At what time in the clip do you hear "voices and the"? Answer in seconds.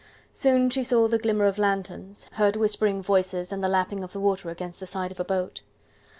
3.03-3.69